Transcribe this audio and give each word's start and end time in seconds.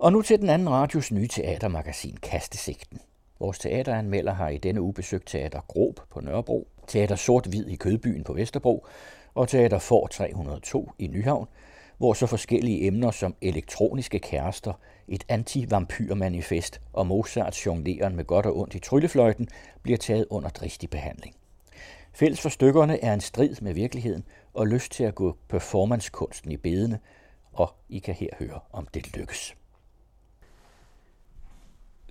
Og 0.00 0.12
nu 0.12 0.22
til 0.22 0.40
den 0.40 0.48
anden 0.48 0.70
radios 0.70 1.12
nye 1.12 1.28
teatermagasin 1.28 2.16
Kastesigten. 2.22 3.00
Vores 3.40 3.58
teateranmelder 3.58 4.32
har 4.32 4.48
i 4.48 4.58
denne 4.58 4.80
uge 4.80 4.94
besøgt 4.94 5.28
Teater 5.28 5.60
Grob 5.68 6.00
på 6.10 6.20
Nørrebro, 6.20 6.68
Teater 6.86 7.16
Sort-Hvid 7.16 7.68
i 7.68 7.76
Kødbyen 7.76 8.24
på 8.24 8.32
Vesterbro 8.32 8.86
og 9.34 9.48
Teater 9.48 9.78
For 9.78 10.06
302 10.06 10.90
i 10.98 11.06
Nyhavn, 11.06 11.48
hvor 11.98 12.12
så 12.12 12.26
forskellige 12.26 12.86
emner 12.86 13.10
som 13.10 13.34
elektroniske 13.42 14.18
kærester, 14.18 14.72
et 15.08 15.24
anti-vampyrmanifest 15.28 16.80
og 16.92 17.06
Mozarts 17.06 17.66
jongleren 17.66 18.16
med 18.16 18.24
godt 18.24 18.46
og 18.46 18.58
ondt 18.58 18.74
i 18.74 18.78
tryllefløjten 18.78 19.48
bliver 19.82 19.98
taget 19.98 20.26
under 20.30 20.48
dristig 20.48 20.90
behandling. 20.90 21.34
Fælles 22.12 22.40
for 22.40 22.48
stykkerne 22.48 23.04
er 23.04 23.14
en 23.14 23.20
strid 23.20 23.56
med 23.62 23.74
virkeligheden 23.74 24.24
og 24.54 24.66
lyst 24.66 24.92
til 24.92 25.04
at 25.04 25.14
gå 25.14 25.36
performancekunsten 25.48 26.52
i 26.52 26.56
bedene, 26.56 26.98
og 27.52 27.74
I 27.88 27.98
kan 27.98 28.14
her 28.14 28.30
høre, 28.38 28.60
om 28.72 28.86
det 28.94 29.16
lykkes. 29.16 29.56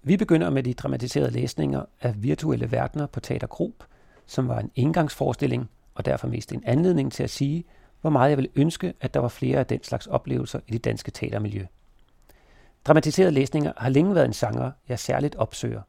Vi 0.03 0.17
begynder 0.17 0.49
med 0.49 0.63
de 0.63 0.73
dramatiserede 0.73 1.31
læsninger 1.31 1.85
af 2.01 2.23
virtuelle 2.23 2.71
verdener 2.71 3.07
på 3.07 3.19
Teater 3.19 3.47
Grob, 3.47 3.83
som 4.25 4.47
var 4.47 4.59
en 4.59 4.71
indgangsforestilling 4.75 5.69
og 5.95 6.05
derfor 6.05 6.27
mest 6.27 6.51
en 6.51 6.63
anledning 6.65 7.11
til 7.11 7.23
at 7.23 7.29
sige, 7.29 7.63
hvor 8.01 8.09
meget 8.09 8.29
jeg 8.29 8.37
ville 8.37 8.51
ønske, 8.55 8.93
at 9.01 9.13
der 9.13 9.19
var 9.19 9.27
flere 9.27 9.59
af 9.59 9.65
den 9.65 9.83
slags 9.83 10.07
oplevelser 10.07 10.59
i 10.67 10.71
det 10.71 10.83
danske 10.83 11.11
teatermiljø. 11.11 11.65
Dramatiserede 12.85 13.31
læsninger 13.31 13.73
har 13.77 13.89
længe 13.89 14.15
været 14.15 14.25
en 14.25 14.31
genre, 14.31 14.71
jeg 14.89 14.99
særligt 14.99 15.35
opsøger. 15.35 15.81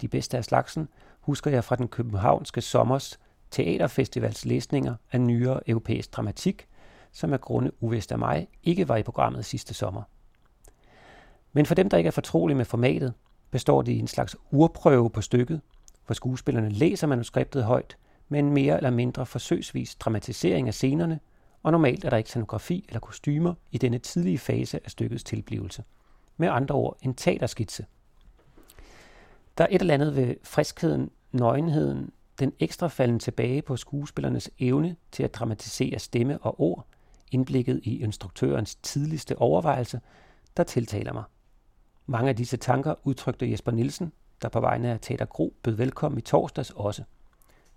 De 0.00 0.08
bedste 0.08 0.36
af 0.36 0.44
slagsen 0.44 0.88
husker 1.20 1.50
jeg 1.50 1.64
fra 1.64 1.76
den 1.76 1.88
københavnske 1.88 2.60
sommers 2.60 3.18
teaterfestivals 3.50 4.44
læsninger 4.44 4.94
af 5.12 5.20
nyere 5.20 5.70
europæisk 5.70 6.16
dramatik, 6.16 6.66
som 7.12 7.32
af 7.32 7.40
grunde 7.40 7.70
uvist 7.80 8.12
af 8.12 8.18
mig 8.18 8.48
ikke 8.62 8.88
var 8.88 8.96
i 8.96 9.02
programmet 9.02 9.44
sidste 9.44 9.74
sommer. 9.74 10.02
Men 11.52 11.66
for 11.66 11.74
dem, 11.74 11.90
der 11.90 11.96
ikke 11.96 12.08
er 12.08 12.12
fortrolige 12.12 12.56
med 12.56 12.64
formatet, 12.64 13.14
består 13.50 13.82
det 13.82 13.92
i 13.92 13.98
en 13.98 14.06
slags 14.06 14.36
urprøve 14.50 15.10
på 15.10 15.20
stykket, 15.20 15.60
hvor 16.06 16.14
skuespillerne 16.14 16.68
læser 16.68 17.06
manuskriptet 17.06 17.64
højt 17.64 17.96
med 18.28 18.38
en 18.38 18.52
mere 18.52 18.76
eller 18.76 18.90
mindre 18.90 19.26
forsøgsvis 19.26 19.94
dramatisering 19.94 20.68
af 20.68 20.74
scenerne, 20.74 21.20
og 21.62 21.72
normalt 21.72 22.04
er 22.04 22.10
der 22.10 22.16
ikke 22.16 22.30
scenografi 22.30 22.84
eller 22.88 23.00
kostymer 23.00 23.54
i 23.70 23.78
denne 23.78 23.98
tidlige 23.98 24.38
fase 24.38 24.80
af 24.84 24.90
stykkets 24.90 25.24
tilblivelse. 25.24 25.84
Med 26.36 26.48
andre 26.48 26.74
ord 26.74 26.98
en 27.02 27.14
teaterskitse. 27.14 27.86
Der 29.58 29.64
er 29.64 29.68
et 29.70 29.80
eller 29.80 29.94
andet 29.94 30.16
ved 30.16 30.34
friskheden, 30.42 31.10
nøgenheden, 31.32 32.10
den 32.38 32.52
ekstra 32.58 32.88
falden 32.88 33.18
tilbage 33.18 33.62
på 33.62 33.76
skuespillernes 33.76 34.50
evne 34.58 34.96
til 35.12 35.22
at 35.22 35.34
dramatisere 35.34 35.98
stemme 35.98 36.38
og 36.38 36.60
ord, 36.60 36.86
indblikket 37.32 37.80
i 37.82 38.02
instruktørens 38.02 38.74
tidligste 38.74 39.38
overvejelse, 39.38 40.00
der 40.56 40.62
tiltaler 40.62 41.12
mig. 41.12 41.24
Mange 42.10 42.28
af 42.28 42.36
disse 42.36 42.56
tanker 42.56 42.94
udtrykte 43.04 43.50
Jesper 43.50 43.72
Nielsen, 43.72 44.12
der 44.42 44.48
på 44.48 44.60
vegne 44.60 44.90
af 44.90 45.00
Teater 45.00 45.24
Gro 45.24 45.54
bød 45.62 45.72
velkommen 45.72 46.18
i 46.18 46.20
torsdags 46.20 46.70
også. 46.70 47.02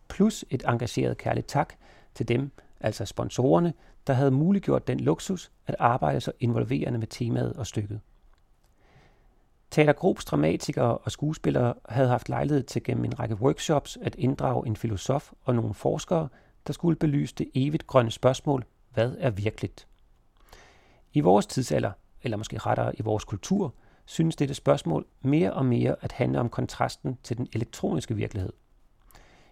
Plus 0.10 0.46
et 0.50 0.64
engageret 0.68 1.18
kærligt 1.18 1.48
tak 1.48 1.74
til 2.16 2.28
dem, 2.28 2.52
altså 2.80 3.06
sponsorerne, 3.06 3.74
der 4.08 4.14
havde 4.14 4.32
muliggjort 4.32 4.88
den 4.88 5.00
luksus 5.00 5.52
at 5.68 5.76
arbejde 5.80 6.22
så 6.22 6.32
involverende 6.40 7.00
med 7.00 7.08
temaet 7.08 7.54
og 7.54 7.68
stykket. 7.68 8.00
Teater 9.72 9.94
Groups 9.94 10.26
dramatikere 10.26 10.98
og 10.98 11.12
skuespillere 11.12 11.74
havde 11.90 12.10
haft 12.10 12.30
lejlighed 12.30 12.64
til 12.64 12.84
gennem 12.84 13.06
en 13.06 13.20
række 13.20 13.36
workshops 13.36 13.98
at 14.02 14.16
inddrage 14.16 14.68
en 14.68 14.76
filosof 14.76 15.32
og 15.44 15.56
nogle 15.56 15.74
forskere, 15.74 16.28
der 16.68 16.74
skulle 16.74 16.96
belyse 16.96 17.36
det 17.36 17.52
evigt 17.54 17.88
grønne 17.88 18.12
spørgsmål, 18.12 18.66
hvad 18.94 19.16
er 19.20 19.30
virkeligt? 19.30 19.88
I 21.14 21.20
vores 21.20 21.46
tidsalder, 21.46 21.92
eller 22.24 22.38
måske 22.38 22.58
rettere 22.58 23.00
i 23.00 23.02
vores 23.02 23.24
kultur, 23.24 23.74
synes 24.12 24.36
dette 24.36 24.54
spørgsmål 24.54 25.06
mere 25.22 25.54
og 25.54 25.66
mere 25.66 25.96
at 26.02 26.12
handle 26.12 26.40
om 26.40 26.50
kontrasten 26.50 27.18
til 27.24 27.38
den 27.38 27.48
elektroniske 27.54 28.16
virkelighed. 28.16 28.54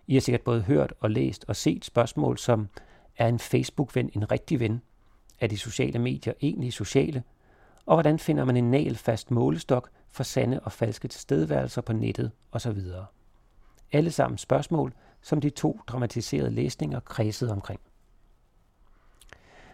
I 0.07 0.13
har 0.13 0.21
sikkert 0.21 0.41
både 0.41 0.61
hørt 0.61 0.93
og 0.99 1.11
læst 1.11 1.45
og 1.47 1.55
set 1.55 1.85
spørgsmål 1.85 2.37
som, 2.37 2.69
er 3.17 3.27
en 3.27 3.39
Facebook-ven 3.39 4.09
en 4.13 4.31
rigtig 4.31 4.59
ven? 4.59 4.81
Er 5.39 5.47
de 5.47 5.57
sociale 5.57 5.99
medier 5.99 6.33
egentlig 6.41 6.73
sociale? 6.73 7.23
Og 7.85 7.95
hvordan 7.95 8.19
finder 8.19 8.45
man 8.45 8.57
en 8.57 8.71
nalfast 8.71 9.31
målestok 9.31 9.89
for 10.09 10.23
sande 10.23 10.59
og 10.59 10.71
falske 10.71 11.07
tilstedeværelser 11.07 11.81
på 11.81 11.93
nettet 11.93 12.31
osv.? 12.51 12.79
Alle 13.91 14.11
sammen 14.11 14.37
spørgsmål, 14.37 14.93
som 15.21 15.41
de 15.41 15.49
to 15.49 15.79
dramatiserede 15.87 16.51
læsninger 16.51 16.99
kredsede 16.99 17.51
omkring. 17.51 17.79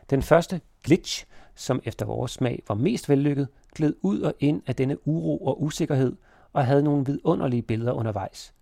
Den 0.10 0.22
første, 0.22 0.62
Glitch, 0.84 1.26
som 1.56 1.82
efter 1.84 2.06
vores 2.06 2.32
smag 2.32 2.64
var 2.68 2.76
mest 2.76 3.10
vellykket, 3.10 3.48
gled 3.76 3.96
ud 4.02 4.22
og 4.22 4.34
ind 4.40 4.62
af 4.68 4.76
denne 4.76 5.08
uro 5.08 5.38
og 5.38 5.64
usikkerhed 5.64 6.16
og 6.54 6.66
havde 6.66 6.84
nogle 6.84 7.06
vidunderlige 7.06 7.62
billeder 7.62 7.92
undervejs. 7.92 8.54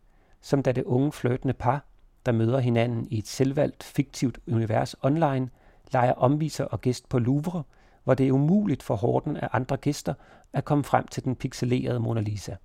Som 0.42 0.64
da 0.64 0.72
det 0.72 0.84
unge 0.84 1.12
flirtende 1.12 1.54
par, 1.54 1.86
der 2.26 2.32
møder 2.32 2.60
hinanden 2.60 3.08
i 3.12 3.18
et 3.18 3.28
selvvalgt 3.28 3.84
fiktivt 3.84 4.40
univers 4.48 4.96
online, 5.02 5.50
leger 5.94 6.14
omviser 6.14 6.66
og 6.66 6.82
gæst 6.82 7.10
på 7.10 7.20
Louvre, 7.20 7.64
hvor 8.04 8.14
det 8.14 8.28
er 8.28 8.32
umuligt 8.32 8.84
for 8.84 8.96
horden 8.96 9.38
af 9.38 9.50
andre 9.52 9.78
gæster 9.78 10.14
at 10.54 10.66
komme 10.66 10.84
frem 10.84 11.08
til 11.08 11.24
den 11.24 11.36
pixelerede 11.36 12.00
Mona 12.00 12.22
Lisa. 12.22 12.56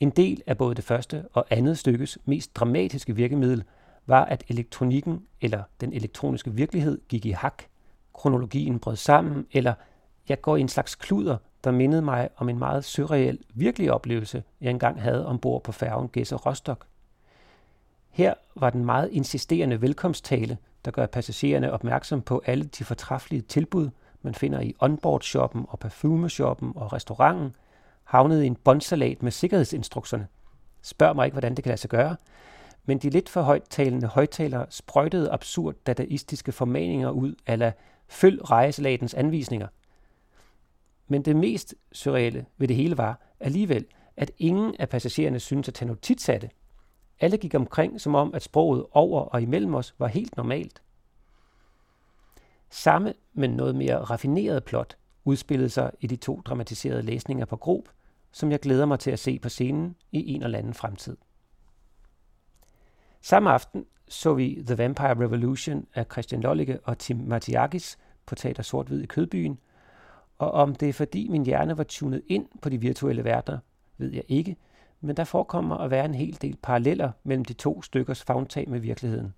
En 0.00 0.10
del 0.10 0.42
af 0.46 0.58
både 0.58 0.74
det 0.74 0.84
første 0.84 1.24
og 1.32 1.46
andet 1.50 1.78
stykkes 1.78 2.18
mest 2.24 2.56
dramatiske 2.56 3.16
virkemiddel 3.16 3.64
var, 4.06 4.24
at 4.24 4.44
elektronikken 4.48 5.26
eller 5.40 5.62
den 5.80 5.92
elektroniske 5.92 6.52
virkelighed 6.52 7.00
gik 7.08 7.26
i 7.26 7.30
hak, 7.30 7.62
kronologien 8.14 8.78
brød 8.78 8.96
sammen, 8.96 9.46
eller 9.52 9.74
jeg 10.28 10.40
går 10.40 10.56
i 10.56 10.60
en 10.60 10.68
slags 10.68 10.94
kluder, 10.94 11.36
der 11.64 11.70
mindede 11.70 12.02
mig 12.02 12.28
om 12.36 12.48
en 12.48 12.58
meget 12.58 12.84
surreal, 12.84 13.38
virkelig 13.54 13.92
oplevelse, 13.92 14.42
jeg 14.60 14.70
engang 14.70 15.02
havde 15.02 15.26
ombord 15.26 15.62
på 15.62 15.72
færgen 15.72 16.08
Gæsser 16.08 16.36
Rostock. 16.36 16.86
Her 18.10 18.34
var 18.54 18.70
den 18.70 18.84
meget 18.84 19.08
insisterende 19.12 19.82
velkomsttale, 19.82 20.58
der 20.84 20.90
gør 20.90 21.06
passagererne 21.06 21.72
opmærksom 21.72 22.22
på 22.22 22.42
alle 22.46 22.64
de 22.64 22.84
fortræffelige 22.84 23.42
tilbud, 23.42 23.90
man 24.22 24.34
finder 24.34 24.60
i 24.60 24.74
onboard-shoppen 24.80 25.66
og 25.68 25.78
parfumeshoppen 25.78 26.72
og 26.76 26.92
restauranten, 26.92 27.56
havnet 28.04 28.42
i 28.42 28.46
en 28.46 28.56
bondsalat 28.56 29.22
med 29.22 29.32
sikkerhedsinstrukserne. 29.32 30.26
Spørg 30.82 31.16
mig 31.16 31.24
ikke, 31.24 31.34
hvordan 31.34 31.54
det 31.54 31.64
kan 31.64 31.70
lade 31.70 31.80
sig 31.80 31.90
gøre, 31.90 32.16
men 32.84 32.98
de 32.98 33.10
lidt 33.10 33.28
for 33.28 33.42
højttalende 33.42 34.06
højtalere 34.06 34.66
sprøjtede 34.70 35.30
absurd 35.30 35.74
dadaistiske 35.86 36.52
formaninger 36.52 37.10
ud, 37.10 37.34
ala 37.46 37.72
følg 38.08 38.50
rejselatens 38.50 39.14
anvisninger. 39.14 39.68
Men 41.08 41.22
det 41.22 41.36
mest 41.36 41.74
surreale 41.92 42.46
ved 42.56 42.68
det 42.68 42.76
hele 42.76 42.98
var 42.98 43.20
alligevel, 43.40 43.86
at 44.16 44.30
ingen 44.38 44.74
af 44.78 44.88
passagererne 44.88 45.40
syntes 45.40 45.68
at 45.68 45.74
tage 45.74 45.88
notits 45.88 46.28
af 46.28 46.40
det. 46.40 46.50
Alle 47.20 47.36
gik 47.36 47.54
omkring, 47.54 48.00
som 48.00 48.14
om 48.14 48.34
at 48.34 48.42
sproget 48.42 48.86
over 48.90 49.20
og 49.20 49.42
imellem 49.42 49.74
os 49.74 49.94
var 49.98 50.06
helt 50.06 50.36
normalt. 50.36 50.82
Samme, 52.70 53.14
men 53.32 53.50
noget 53.50 53.76
mere 53.76 53.98
raffineret 53.98 54.64
plot 54.64 54.96
udspillede 55.24 55.68
sig 55.68 55.90
i 56.00 56.06
de 56.06 56.16
to 56.16 56.40
dramatiserede 56.44 57.02
læsninger 57.02 57.44
på 57.44 57.56
Grob, 57.56 57.88
som 58.32 58.50
jeg 58.50 58.60
glæder 58.60 58.86
mig 58.86 58.98
til 58.98 59.10
at 59.10 59.18
se 59.18 59.38
på 59.38 59.48
scenen 59.48 59.96
i 60.12 60.34
en 60.34 60.42
eller 60.42 60.58
anden 60.58 60.74
fremtid. 60.74 61.16
Samme 63.20 63.50
aften 63.50 63.86
så 64.08 64.34
vi 64.34 64.62
The 64.66 64.78
Vampire 64.78 65.20
Revolution 65.20 65.86
af 65.94 66.06
Christian 66.12 66.40
Lollicke 66.40 66.80
og 66.84 66.98
Tim 66.98 67.16
Matiakis 67.16 67.98
på 68.26 68.34
Teater 68.34 68.62
sort 68.62 68.90
i 68.90 69.06
Kødbyen, 69.06 69.58
og 70.38 70.50
om 70.50 70.74
det 70.74 70.88
er 70.88 70.92
fordi 70.92 71.28
min 71.28 71.44
hjerne 71.44 71.78
var 71.78 71.84
tunet 71.84 72.22
ind 72.26 72.46
på 72.62 72.68
de 72.68 72.80
virtuelle 72.80 73.24
verdener, 73.24 73.58
ved 73.98 74.12
jeg 74.12 74.22
ikke, 74.28 74.56
men 75.00 75.16
der 75.16 75.24
forekommer 75.24 75.76
at 75.76 75.90
være 75.90 76.04
en 76.04 76.14
hel 76.14 76.38
del 76.42 76.56
paralleller 76.62 77.10
mellem 77.24 77.44
de 77.44 77.52
to 77.52 77.82
stykkers 77.82 78.22
fagntag 78.22 78.70
med 78.70 78.80
virkeligheden. 78.80 79.34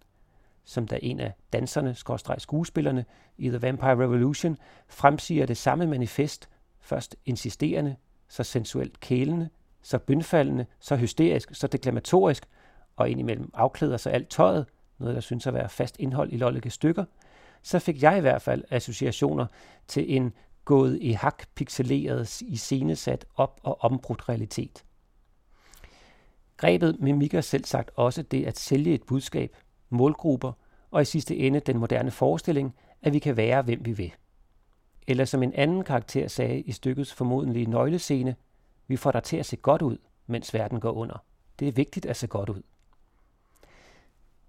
Som 0.64 0.86
da 0.86 0.98
en 1.02 1.20
af 1.20 1.32
danserne, 1.52 1.94
skråstreg 1.94 2.40
skuespillerne 2.40 3.04
i 3.36 3.48
The 3.48 3.62
Vampire 3.62 3.90
Revolution, 3.90 4.56
fremsiger 4.88 5.46
det 5.46 5.56
samme 5.56 5.86
manifest, 5.86 6.48
først 6.80 7.16
insisterende, 7.26 7.96
så 8.28 8.42
sensuelt 8.42 9.00
kælende, 9.00 9.48
så 9.82 9.98
bønfaldende, 9.98 10.66
så 10.80 10.96
hysterisk, 10.96 11.54
så 11.54 11.66
deklamatorisk, 11.66 12.48
og 12.96 13.10
indimellem 13.10 13.50
afklæder 13.54 13.96
sig 13.96 14.12
alt 14.12 14.28
tøjet, 14.28 14.66
noget 14.98 15.14
der 15.14 15.20
synes 15.20 15.46
at 15.46 15.54
være 15.54 15.68
fast 15.68 15.96
indhold 15.98 16.32
i 16.32 16.36
Lollekes 16.36 16.72
stykker, 16.72 17.04
så 17.62 17.78
fik 17.78 18.02
jeg 18.02 18.18
i 18.18 18.20
hvert 18.20 18.42
fald 18.42 18.64
associationer 18.70 19.46
til 19.88 20.16
en 20.16 20.32
gået 20.68 20.98
i 21.00 21.12
hak 21.12 21.42
pixeleret, 21.54 22.42
iscenesat 22.42 23.26
op 23.36 23.60
og 23.62 23.84
ombrudt 23.84 24.28
realitet. 24.28 24.84
Grebet 26.56 26.96
mimikker 27.00 27.40
selv 27.40 27.64
sagt 27.64 27.90
også 27.94 28.22
det 28.22 28.46
at 28.46 28.58
sælge 28.58 28.94
et 28.94 29.02
budskab, 29.02 29.56
målgrupper 29.90 30.52
og 30.90 31.02
i 31.02 31.04
sidste 31.04 31.36
ende 31.36 31.60
den 31.60 31.78
moderne 31.78 32.10
forestilling, 32.10 32.74
at 33.02 33.12
vi 33.12 33.18
kan 33.18 33.36
være, 33.36 33.62
hvem 33.62 33.84
vi 33.84 33.92
vil. 33.92 34.12
Eller 35.06 35.24
som 35.24 35.42
en 35.42 35.52
anden 35.52 35.84
karakter 35.84 36.28
sagde 36.28 36.60
i 36.60 36.72
stykkets 36.72 37.14
formodentlige 37.14 37.70
nøglescene, 37.70 38.36
vi 38.86 38.96
får 38.96 39.10
dig 39.10 39.22
til 39.22 39.36
at 39.36 39.46
se 39.46 39.56
godt 39.56 39.82
ud, 39.82 39.98
mens 40.26 40.54
verden 40.54 40.80
går 40.80 40.92
under. 40.92 41.24
Det 41.58 41.68
er 41.68 41.72
vigtigt 41.72 42.06
at 42.06 42.16
se 42.16 42.26
godt 42.26 42.48
ud. 42.48 42.62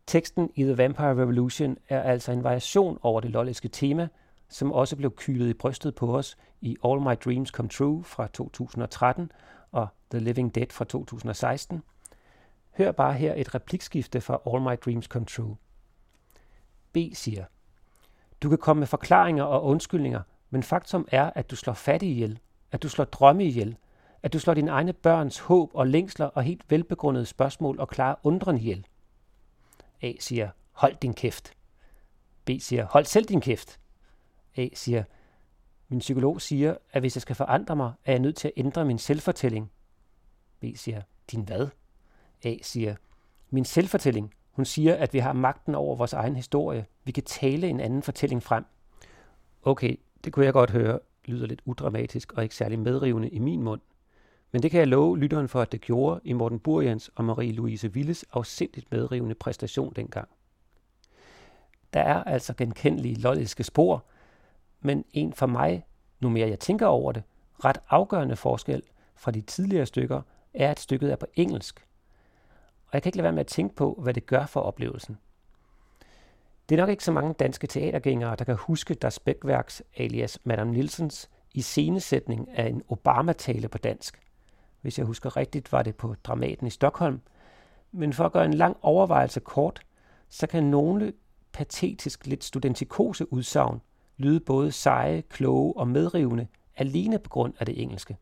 Teksten 0.07 0.50
i 0.56 0.63
The 0.63 0.77
Vampire 0.77 1.21
Revolution 1.21 1.77
er 1.89 2.01
altså 2.01 2.31
en 2.31 2.44
variation 2.44 3.00
over 3.01 3.21
det 3.21 3.31
lolliske 3.31 3.68
tema, 3.68 4.10
som 4.50 4.72
også 4.72 4.96
blev 4.96 5.16
kylet 5.16 5.50
i 5.50 5.54
brystet 5.54 5.96
på 5.96 6.18
os 6.18 6.38
i 6.62 6.78
All 6.86 7.01
My 7.01 7.16
Dreams 7.25 7.50
Come 7.50 7.69
True 7.69 8.04
fra 8.04 8.28
2013 8.28 9.31
og 9.72 9.88
The 10.12 10.19
Living 10.19 10.56
Dead 10.56 10.68
fra 10.72 10.86
2016. 10.86 11.84
Hør 12.78 12.92
bare 12.92 13.13
her 13.13 13.34
et 13.38 13.56
replikskifte 13.56 14.22
fra 14.22 14.42
All 14.48 14.62
My 14.62 14.80
Dreams 14.86 15.06
Come 15.06 15.25
True. 15.25 15.56
B 16.94 16.98
siger, 17.13 17.46
du 18.44 18.50
kan 18.50 18.57
komme 18.57 18.80
med 18.80 18.88
forklaringer 18.88 19.44
og 19.44 19.63
undskyldninger, 19.63 20.22
men 20.50 20.63
faktum 20.63 21.07
er, 21.12 21.31
at 21.36 21.52
du 21.52 21.56
slår 21.56 21.74
fattige 21.74 22.12
ihjel, 22.12 22.40
at 22.72 22.84
du 22.84 22.90
slår 22.90 23.06
drømme 23.06 23.45
ihjel, 23.45 23.78
at 24.24 24.34
du 24.34 24.40
slår 24.40 24.54
dine 24.54 24.72
egne 24.72 24.94
børns 24.94 25.40
håb 25.40 25.72
og 25.74 25.88
længsler 25.88 26.25
og 26.25 26.44
helt 26.44 26.72
velbegrundede 26.72 27.25
spørgsmål 27.25 27.80
og 27.80 27.88
klare 27.88 28.16
undren 28.24 28.57
ihjel. 28.57 28.86
A 30.02 30.13
siger, 30.19 30.50
hold 30.72 30.95
din 30.95 31.13
kæft. 31.13 31.54
B 32.45 32.50
siger, 32.60 32.86
hold 32.86 33.06
selv 33.06 33.25
din 33.25 33.42
kæft. 33.42 33.80
A 34.57 34.68
siger, 34.74 35.04
min 35.90 36.00
psykolog 36.00 36.42
siger, 36.42 36.75
at 36.92 37.01
hvis 37.01 37.16
jeg 37.16 37.22
skal 37.22 37.36
forandre 37.36 37.75
mig, 37.75 37.94
er 38.06 38.12
jeg 38.12 38.19
nødt 38.19 38.36
til 38.36 38.48
at 38.48 38.54
ændre 38.57 38.86
min 38.86 38.98
selvfortælling. 38.98 39.72
B 40.60 40.66
siger, 40.75 41.01
din 41.31 41.42
hvad? 41.42 41.68
A 42.44 42.56
siger, 42.62 42.96
min 43.50 43.66
selvfortælling. 43.66 44.34
Hun 44.51 44.66
siger, 44.66 44.96
at 44.96 45.13
vi 45.13 45.19
har 45.19 45.34
magten 45.34 45.75
over 45.75 45.96
vores 45.96 46.13
egen 46.13 46.36
historie. 46.36 46.86
Vi 47.04 47.12
kan 47.12 47.24
tale 47.24 47.68
en 47.68 47.80
anden 47.80 48.04
fortælling 48.04 48.44
frem. 48.44 48.66
Okay, 49.63 49.96
det 50.24 50.34
kunne 50.34 50.46
jeg 50.46 50.54
godt 50.54 50.72
høre, 50.72 51.00
lyder 51.25 51.48
lidt 51.48 51.62
udramatisk 51.66 52.34
og 52.34 52.44
ikke 52.44 52.56
særlig 52.56 52.80
medrivende 52.80 53.30
i 53.30 53.40
min 53.40 53.63
mund. 53.63 53.81
Men 54.52 54.63
det 54.63 54.72
kan 54.72 54.80
jeg 54.80 54.88
love 54.88 55.18
lytteren 55.18 55.48
for, 55.48 55.62
at 55.62 55.72
det 55.72 55.81
gjorde 55.81 56.19
i 56.24 56.34
Morten 56.34 56.60
Burjans 56.60 57.12
og 57.16 57.25
Marie-Louise 57.30 57.88
Willes 57.88 58.25
afsindigt 58.31 58.92
medrivende 58.92 59.36
præstation 59.36 59.94
dengang. 59.95 60.30
Der 61.94 62.00
er 62.00 62.24
altså 62.24 62.54
genkendelige 62.54 63.16
lolliske 63.16 63.63
spor, 63.63 64.06
men 64.81 65.06
en 65.14 65.34
for 65.34 65.46
mig, 65.46 65.86
nu 66.20 66.30
mere 66.30 66.50
jeg 66.50 66.60
tænker 66.60 66.88
over 66.88 67.12
det, 67.12 67.24
ret 67.66 67.78
afgørende 67.90 68.36
forskel 68.36 68.84
fra 69.16 69.31
de 69.31 69.42
tidligere 69.42 69.86
stykker, 69.86 70.22
er, 70.54 70.72
at 70.72 70.80
stykket 70.80 71.12
er 71.12 71.16
på 71.16 71.26
engelsk. 71.34 71.86
Og 72.86 72.90
jeg 72.94 73.02
kan 73.04 73.10
ikke 73.10 73.18
lade 73.18 73.24
være 73.24 73.34
med 73.34 73.40
at 73.40 73.48
tænke 73.48 73.76
på, 73.76 74.00
hvad 74.04 74.14
det 74.14 74.26
gør 74.26 74.46
for 74.46 74.62
oplevelsen. 74.62 75.18
Det 76.70 76.76
er 76.76 76.80
nok 76.80 76.90
ikke 76.90 77.04
så 77.04 77.12
mange 77.12 77.34
danske 77.34 77.68
teatergængere, 77.68 78.36
der 78.36 78.46
kan 78.46 78.56
huske 78.56 78.94
Das 78.94 79.20
Bækværks 79.20 79.84
alias 79.98 80.40
Madame 80.44 80.72
Nilsens 80.72 81.30
i 81.54 81.62
scenesætning 81.62 82.50
af 82.50 82.68
en 82.68 82.84
Obama-tale 82.90 83.68
på 83.68 83.78
dansk. 83.78 84.22
Hvis 84.81 84.98
jeg 84.98 85.06
husker 85.06 85.38
rigtigt, 85.38 85.72
var 85.72 85.84
det 85.84 85.96
på 85.96 86.16
Dramaten 86.24 86.68
i 86.68 86.70
Stockholm. 86.70 87.22
Men 87.92 88.14
for 88.14 88.26
at 88.26 88.31
gøre 88.31 88.46
en 88.46 88.54
lang 88.54 88.78
overvejelse 88.81 89.40
kort, 89.40 89.81
så 90.30 90.48
kan 90.48 90.64
nogle 90.64 91.14
patetisk 91.52 92.28
lidt 92.28 92.44
studentikose 92.44 93.34
udsagn 93.34 93.81
lyde 94.19 94.39
både 94.39 94.71
seje, 94.71 95.21
kloge 95.21 95.77
og 95.77 95.88
medrivende 95.88 96.48
alene 96.77 97.19
på 97.19 97.30
grund 97.30 97.54
af 97.60 97.66
det 97.66 97.81
engelske, 97.81 98.18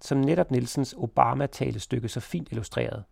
som 0.00 0.18
netop 0.18 0.50
Nielsens 0.50 0.94
Obama-talestykke 0.98 2.08
så 2.08 2.20
fint 2.20 2.48
illustreret. 2.50 3.04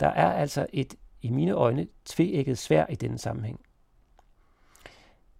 Der 0.00 0.08
er 0.08 0.32
altså 0.32 0.66
et, 0.72 0.94
i 1.22 1.30
mine 1.30 1.52
øjne, 1.52 1.86
tveægget 2.04 2.58
svær 2.58 2.86
i 2.86 2.94
denne 2.94 3.18
sammenhæng. 3.18 3.60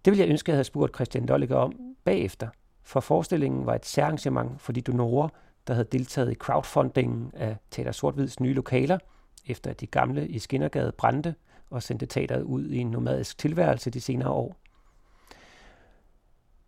Det 0.05 0.11
vil 0.11 0.19
jeg 0.19 0.29
ønske, 0.29 0.49
at 0.49 0.53
jeg 0.53 0.57
havde 0.57 0.65
spurgt 0.65 0.95
Christian 0.95 1.27
Dolliger 1.27 1.57
om 1.57 1.73
bagefter, 2.05 2.49
for 2.83 3.01
forestillingen 3.01 3.67
var 3.67 3.75
et 3.75 3.87
særarrangement 3.87 4.61
for 4.61 4.73
de 4.73 4.81
donorer, 4.81 5.29
der 5.67 5.75
havde 5.75 5.89
deltaget 5.93 6.33
i 6.33 6.35
crowdfundingen 6.35 7.31
af 7.35 7.57
Teater 7.71 7.93
Sortvids 7.93 8.41
nye 8.41 8.55
lokaler, 8.55 8.99
efter 9.47 9.71
at 9.71 9.81
de 9.81 9.87
gamle 9.87 10.29
i 10.29 10.39
Skinnergade 10.39 10.93
brændte 10.93 11.35
og 11.71 11.83
sendte 11.83 12.07
teateret 12.07 12.43
ud 12.43 12.71
i 12.71 12.79
en 12.79 12.91
nomadisk 12.91 13.39
tilværelse 13.39 13.91
de 13.91 14.01
senere 14.01 14.31
år. 14.31 14.57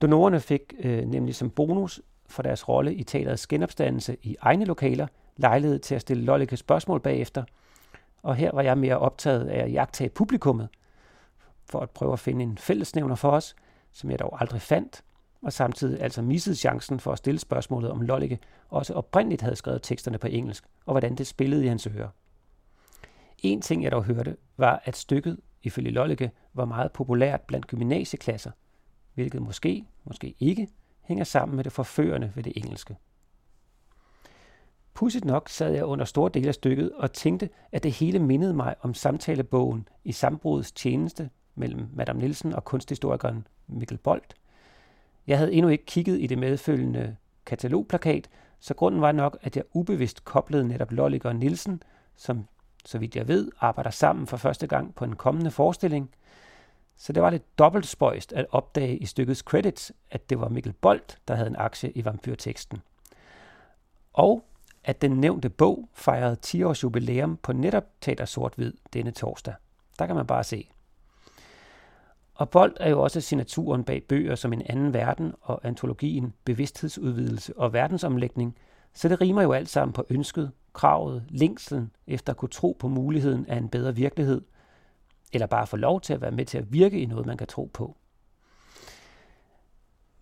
Donorerne 0.03 0.41
fik 0.41 0.75
øh, 0.79 1.05
nemlig 1.05 1.35
som 1.35 1.51
bonus 1.51 2.01
for 2.27 2.43
deres 2.43 2.69
rolle 2.69 2.95
i 2.95 3.03
teaterets 3.03 3.47
genopstandelse 3.47 4.17
i 4.23 4.37
egne 4.41 4.65
lokaler 4.65 5.07
lejlighed 5.37 5.79
til 5.79 5.95
at 5.95 6.01
stille 6.01 6.25
Lollike 6.25 6.57
spørgsmål 6.57 7.01
bagefter, 7.01 7.45
og 8.23 8.37
her 8.37 8.51
var 8.55 8.63
jeg 8.63 8.79
mere 8.79 8.99
optaget 8.99 9.49
af 9.49 9.65
at 9.65 9.73
jagtage 9.73 10.11
publikummet, 10.11 10.69
for 11.71 11.81
at 11.81 11.91
prøve 11.91 12.13
at 12.13 12.19
finde 12.19 12.43
en 12.43 12.59
fællesnævner 12.59 13.15
for 13.15 13.31
os, 13.31 13.57
som 13.93 14.11
jeg 14.11 14.19
dog 14.19 14.41
aldrig 14.41 14.61
fandt, 14.61 15.05
og 15.43 15.53
samtidig 15.53 16.03
altså 16.03 16.23
missede 16.23 16.57
chancen 16.57 17.01
for 17.01 17.13
at 17.13 17.19
stille 17.19 17.41
spørgsmålet 17.41 17.91
om 17.91 18.01
Lollike 18.01 18.39
også 18.69 18.95
oprindeligt 18.95 19.43
havde 19.43 19.57
skrevet 19.57 19.83
teksterne 19.83 20.19
på 20.19 20.27
engelsk, 20.27 20.65
og 20.87 20.93
hvordan 20.93 21.15
det 21.15 21.27
spillede 21.27 21.65
i 21.65 21.69
hans 21.69 21.87
ører. 21.87 22.09
En 23.39 23.61
ting, 23.61 23.83
jeg 23.83 23.93
dog 23.93 24.05
hørte, 24.05 24.37
var, 24.57 24.83
at 24.85 24.97
stykket, 24.97 25.39
ifølge 25.63 25.91
Lollike, 25.91 26.31
var 26.55 26.65
meget 26.65 26.93
populært 26.93 27.41
blandt 27.41 27.67
gymnasieklasser, 27.67 28.51
hvilket 29.15 29.43
måske, 29.43 29.85
måske 30.05 30.35
ikke, 30.41 30.69
hænger 31.03 31.25
sammen 31.25 31.57
med 31.57 31.65
det 31.65 31.73
forførende 31.73 32.33
ved 32.35 32.43
det 32.43 32.53
engelske. 32.57 32.97
Pudsigt 34.95 35.25
nok 35.25 35.49
sad 35.49 35.73
jeg 35.73 35.85
under 35.85 36.05
store 36.05 36.31
dele 36.35 36.49
af 36.49 36.55
stykket 36.55 36.93
og 36.93 37.13
tænkte, 37.13 37.49
at 37.73 37.83
det 37.83 37.93
hele 37.93 38.19
mindede 38.19 38.55
mig 38.55 38.75
om 38.81 38.95
samtalebogen 38.95 39.89
i 40.05 40.13
sambrudets 40.13 40.73
tjeneste 40.73 41.31
mellem 41.55 41.89
Madame 41.93 42.19
Nielsen 42.19 42.53
og 42.53 42.65
kunsthistorikeren 42.65 43.47
Mikkel 43.67 43.99
Bolt. 43.99 44.35
Jeg 45.27 45.39
havde 45.39 45.53
endnu 45.53 45.69
ikke 45.69 45.87
kigget 45.87 46.21
i 46.21 46.27
det 46.27 46.39
medfølgende 46.39 47.17
katalogplakat, 47.47 48.29
så 48.61 48.75
grunden 48.75 49.01
var 49.01 49.13
nok, 49.13 49.39
at 49.43 49.57
jeg 49.57 49.65
ubevidst 49.73 50.25
koblede 50.25 50.69
netop 50.69 50.93
Lollik 50.93 51.25
og 51.25 51.37
Nielsen, 51.37 51.83
som, 52.17 52.47
så 52.85 52.99
vidt 52.99 53.17
jeg 53.17 53.29
ved, 53.29 53.51
arbejder 53.61 53.91
sammen 53.91 54.27
for 54.27 54.37
første 54.37 54.67
gang 54.67 54.95
på 54.95 55.05
en 55.05 55.17
kommende 55.17 55.51
forestilling. 55.51 56.11
Så 57.03 57.13
det 57.13 57.23
var 57.23 57.31
lidt 57.31 57.59
dobbelt 57.59 57.87
spøjst 57.87 58.33
at 58.33 58.47
opdage 58.51 58.97
i 58.97 59.07
stykkets 59.07 59.41
credits, 59.41 59.93
at 60.11 60.31
det 60.31 60.41
var 60.41 60.49
Mikkel 60.49 60.73
Bolt, 60.73 61.19
der 61.29 61.35
havde 61.35 61.49
en 61.49 61.57
aktie 61.57 61.93
i 61.93 62.05
vampyrteksten. 62.05 62.83
Og 64.13 64.45
at 64.85 65.03
den 65.03 65.11
nævnte 65.11 65.51
bog 65.51 65.89
fejrede 65.95 66.37
10 66.37 66.63
års 66.63 66.83
jubilæum 66.83 67.37
på 67.37 67.53
netop 67.53 67.85
Teater 68.01 68.25
Sort-Hvid 68.25 68.73
denne 68.93 69.11
torsdag. 69.11 69.55
Der 69.99 70.07
kan 70.07 70.17
man 70.17 70.27
bare 70.27 70.45
se. 70.45 70.69
Og 72.35 72.51
Bolt 72.51 72.77
er 72.81 72.91
jo 72.91 73.03
også 73.03 73.21
signaturen 73.21 73.85
bag 73.85 74.03
bøger 74.09 74.35
som 74.35 74.53
En 74.53 74.63
anden 74.67 74.95
verden 74.95 75.35
og 75.41 75.61
antologien 75.63 76.35
Bevidsthedsudvidelse 76.45 77.59
og 77.59 77.73
verdensomlægning, 77.73 78.57
så 78.95 79.09
det 79.09 79.21
rimer 79.21 79.43
jo 79.43 79.53
alt 79.53 79.69
sammen 79.69 79.93
på 79.93 80.07
ønsket, 80.11 80.51
kravet, 80.73 81.25
længselen 81.29 81.91
efter 82.07 82.33
at 82.33 82.37
kunne 82.37 82.49
tro 82.49 82.77
på 82.79 82.89
muligheden 82.89 83.47
af 83.47 83.57
en 83.57 83.69
bedre 83.69 83.95
virkelighed, 83.95 84.41
eller 85.33 85.47
bare 85.47 85.67
få 85.67 85.77
lov 85.77 86.01
til 86.01 86.13
at 86.13 86.21
være 86.21 86.31
med 86.31 86.45
til 86.45 86.59
at 86.59 86.73
virke 86.73 87.01
i 87.01 87.07
noget, 87.07 87.27
man 87.27 87.37
kan 87.37 87.47
tro 87.47 87.71
på. 87.75 87.97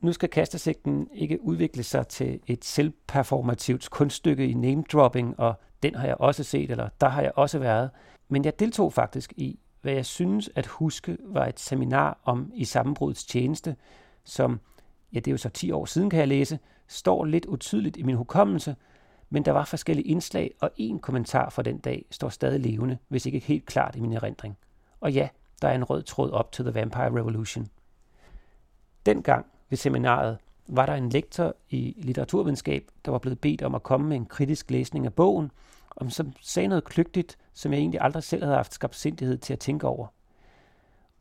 Nu 0.01 0.13
skal 0.13 0.29
kastersigten 0.29 1.09
ikke 1.13 1.43
udvikle 1.43 1.83
sig 1.83 2.09
til 2.09 2.41
et 2.47 2.65
selvperformativt 2.65 3.91
kunststykke 3.91 4.49
i 4.49 4.55
name-dropping, 4.55 5.41
og 5.41 5.55
den 5.83 5.95
har 5.95 6.07
jeg 6.07 6.17
også 6.19 6.45
set, 6.45 6.71
eller 6.71 6.89
der 7.01 7.09
har 7.09 7.23
jeg 7.23 7.33
også 7.37 7.59
været. 7.59 7.91
Men 8.29 8.45
jeg 8.45 8.61
deltog 8.61 8.93
faktisk 8.93 9.33
i 9.37 9.59
hvad 9.81 9.93
jeg 9.93 10.07
synes 10.07 10.51
at 10.55 10.67
huske 10.67 11.17
var 11.21 11.47
et 11.47 11.61
seminar 11.61 12.21
om 12.25 12.53
i 12.55 12.65
sammenbrudets 12.65 13.25
tjeneste, 13.25 13.77
som, 14.25 14.61
ja 15.13 15.19
det 15.19 15.27
er 15.27 15.33
jo 15.33 15.37
så 15.37 15.49
10 15.49 15.71
år 15.71 15.85
siden 15.85 16.11
kan 16.11 16.21
jeg 16.21 16.29
læse, 16.29 16.59
står 16.89 17.25
lidt 17.25 17.47
utydeligt 17.47 17.97
i 17.97 18.03
min 18.03 18.17
hukommelse, 18.17 18.77
men 19.31 19.45
der 19.45 19.53
var 19.53 19.65
forskellige 19.65 20.07
indslag, 20.07 20.55
og 20.61 20.71
en 20.77 20.99
kommentar 20.99 21.51
fra 21.51 21.63
den 21.63 21.79
dag 21.79 22.05
står 22.11 22.29
stadig 22.29 22.61
levende, 22.61 22.99
hvis 23.09 23.27
ikke 23.27 23.39
helt 23.39 23.67
klart 23.67 23.97
i 23.97 24.01
min 24.01 24.13
erindring. 24.13 24.59
Og 25.01 25.13
ja, 25.13 25.29
der 25.63 25.69
er 25.69 25.75
en 25.75 25.85
rød 25.85 26.03
tråd 26.03 26.31
op 26.31 26.53
til 26.53 26.65
The 26.65 26.75
Vampire 26.75 27.07
Revolution. 27.07 27.69
Dengang 29.07 29.47
ved 29.71 29.79
seminaret 29.79 30.39
var 30.69 30.87
der 30.87 30.95
en 30.95 31.09
lektor 31.09 31.57
i 31.71 31.95
litteraturvidenskab, 31.99 32.89
der 33.05 33.11
var 33.11 33.19
blevet 33.19 33.41
bedt 33.41 33.63
om 33.63 33.75
at 33.75 33.83
komme 33.83 34.09
med 34.09 34.17
en 34.17 34.27
kritisk 34.27 34.71
læsning 34.71 35.07
af 35.07 35.15
bogen, 35.15 35.51
og 35.91 36.13
som 36.13 36.33
sagde 36.41 36.69
noget 36.69 36.85
kløgtigt, 36.85 37.39
som 37.53 37.73
jeg 37.73 37.79
egentlig 37.79 38.01
aldrig 38.01 38.23
selv 38.23 38.43
havde 38.43 38.57
haft 38.57 38.75
skabt 38.75 38.97
sindighed 38.97 39.39
til 39.39 39.53
at 39.53 39.59
tænke 39.59 39.87
over. 39.87 40.07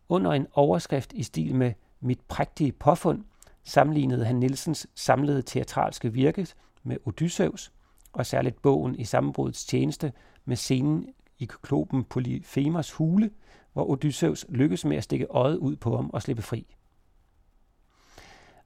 Under 0.10 0.32
en 0.32 0.48
overskrift 0.54 1.14
i 1.14 1.24
stil 1.24 1.56
med 1.56 1.74
Mit 2.02 2.20
prægtige 2.28 2.72
påfund, 2.72 3.24
sammenlignede 3.64 4.26
han 4.26 4.36
Nielsens 4.36 4.88
samlede 4.96 5.42
teatralske 5.42 6.14
virke 6.14 6.48
med 6.84 6.98
Odysseus, 7.06 7.72
og 8.14 8.26
særligt 8.26 8.62
bogen 8.62 8.96
i 8.96 9.04
sammenbrudets 9.04 9.66
tjeneste 9.66 10.14
med 10.46 10.56
scenen 10.56 11.14
i 11.40 11.46
kyklopen 11.46 12.04
Polyphemers 12.04 12.92
hule, 12.92 13.32
hvor 13.80 13.90
Odysseus 13.90 14.46
lykkes 14.50 14.86
med 14.86 14.98
at 14.98 15.04
stikke 15.04 15.26
øjet 15.30 15.58
ud 15.58 15.76
på 15.76 15.96
ham 15.96 16.10
og 16.10 16.22
slippe 16.22 16.42
fri. 16.42 16.76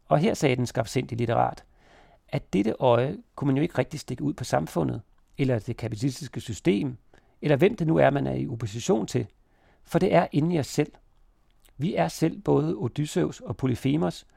Og 0.05 0.19
her 0.19 0.33
sagde 0.33 0.55
den 0.55 0.65
skabsindige 0.65 1.17
litterat, 1.17 1.63
at 2.29 2.53
dette 2.53 2.75
øje 2.79 3.17
kunne 3.35 3.47
man 3.47 3.55
jo 3.55 3.61
ikke 3.61 3.77
rigtig 3.77 3.99
stikke 3.99 4.23
ud 4.23 4.33
på 4.33 4.43
samfundet, 4.43 5.01
eller 5.37 5.59
det 5.59 5.77
kapitalistiske 5.77 6.41
system, 6.41 6.97
eller 7.41 7.57
hvem 7.57 7.75
det 7.75 7.87
nu 7.87 7.97
er, 7.97 8.09
man 8.09 8.27
er 8.27 8.33
i 8.33 8.47
opposition 8.47 9.07
til, 9.07 9.27
for 9.83 9.99
det 9.99 10.13
er 10.13 10.27
inde 10.31 10.55
i 10.55 10.59
os 10.59 10.67
selv. 10.67 10.91
Vi 11.77 11.95
er 11.95 12.07
selv 12.07 12.41
både 12.41 12.75
Odysseus 12.75 13.39
og 13.39 13.57
Polyphemos, 13.57 14.27